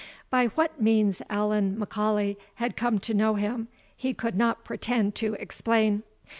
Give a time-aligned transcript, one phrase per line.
[0.31, 5.35] By what means Allan M'Aulay had come to know him, he could not pretend to
[5.35, 6.01] explain.